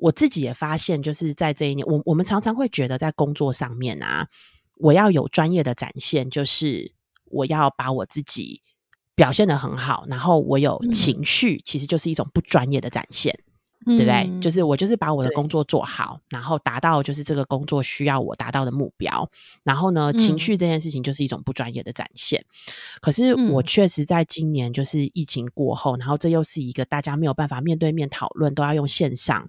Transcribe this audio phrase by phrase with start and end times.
[0.00, 4.26] 我自己也发现，就是在这一年，我我们常常会觉得在工作上面啊，
[4.78, 6.92] 我要有专业的展现，就是
[7.26, 8.60] 我要把我自己
[9.14, 13.38] 表现的很好，然后我有情绪，其实就是一种不专业的展现。
[13.86, 14.40] 对不对？
[14.42, 19.26] 就是我就是把我的工作做好，然后达到就是这个工作需要我达到的目标。
[19.64, 22.44] 然后呢，情绪这件事情就是一种不专业的展现。
[23.00, 29.48] 可是我确实在今年就是疫情过后，然后这又是一个大家没有办法面对面讨论，都要用线上，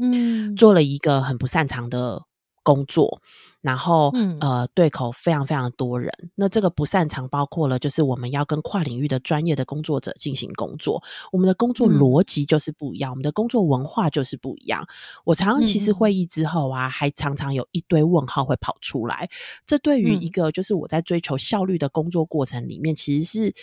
[0.00, 2.22] 嗯，做了一个很不擅长的
[2.62, 3.20] 工作。
[3.62, 6.10] 然后，呃，对口非常非常多人。
[6.34, 14.88] 那这个不擅长，包括了就是我们要跟跨领域的专业的工作者进行工作，我们的工作逻辑就是不一样，我们的工作文化就是不一样。
[15.26, 19.28] 我常常其实会议之后啊，还常常有一堆问号会跑出来。
[19.66, 23.54] 这对于一个就是我在追求效率的工作过程里面，其实是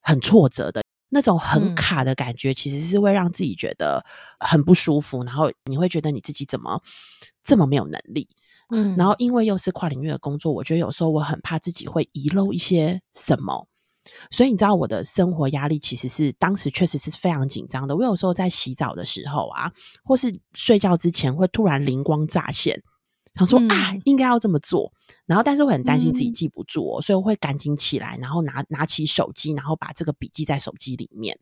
[0.00, 0.83] 很挫折的。
[1.14, 4.04] 那种很卡的感觉，其实是会让自己觉得
[4.40, 6.82] 很不舒服，然后你会觉得你自己怎么
[7.44, 8.28] 这么没有能力。
[8.70, 13.68] 嗯，然后因为又是跨领域的工作，我觉得有时候我很怕自己会遗漏一些什么，
[14.32, 17.94] 所以你知道我的生活压力其实是当时确实是非常紧张的。
[17.94, 19.70] 我有时候在洗澡的时候啊，
[20.02, 22.82] 或是睡觉之前，会突然灵光乍现，
[23.34, 24.92] 想说啊，应该要这么做。
[25.26, 31.38] 然后，但是我很担心自己记不住，所以我会赶紧起来，然后拿拿起手机，然后把这个笔记在手机里面。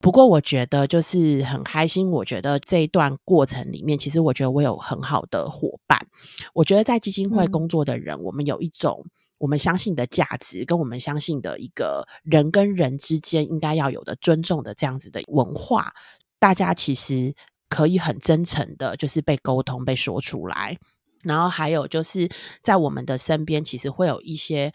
[0.00, 2.10] 不过我觉得就是很开心。
[2.10, 6.06] 我觉得这一段过程里面，其实我觉得我有很好的伙伴。
[6.52, 9.06] 我觉得在基金会工作的人，我们有一种
[9.38, 15.94] 我们相信的价值，跟我们相信的一个人跟人之间应该要有的尊重的这样子的文化。
[16.38, 17.34] 大家其实
[17.70, 20.76] 可以很真诚的，就是被沟通、被说出来。
[21.24, 22.30] 然后还有就是
[22.62, 24.72] 在我们的身边，其实会有一些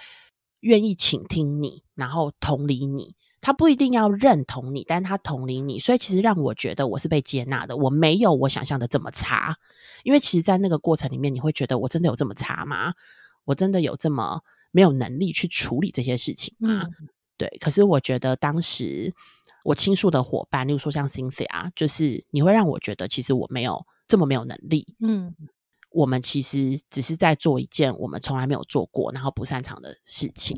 [0.59, 3.15] 愿意倾听你，然后同理你。
[3.41, 7.77] 他不一定要认同你，但他同理你，所以其实让我觉得我是被接纳的。
[7.77, 9.55] 我没有我想象的这么差，
[10.03, 12.93] 因为其实，在那个过程里面，你会觉得我真的有这么差吗？
[13.45, 16.83] 我真的有这么没有能力去处理这些事情吗？
[17.37, 17.47] 对。
[17.61, 19.13] 可是我觉得当时
[19.63, 24.95] 我倾诉的伙伴，例如说像 Cynthia，就是你会让我觉得，其实我没有这么没有能力。
[24.99, 25.33] 嗯。
[25.89, 30.57] 我们其实只是在做一件我们从来没有做过，然后不擅长的事情。